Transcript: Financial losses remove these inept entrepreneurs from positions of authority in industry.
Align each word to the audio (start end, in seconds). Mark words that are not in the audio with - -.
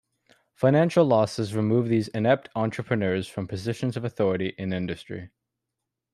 Financial 0.55 1.05
losses 1.05 1.53
remove 1.53 1.87
these 1.87 2.07
inept 2.07 2.49
entrepreneurs 2.55 3.27
from 3.27 3.47
positions 3.47 3.95
of 3.95 4.03
authority 4.03 4.55
in 4.57 4.73
industry. 4.73 5.29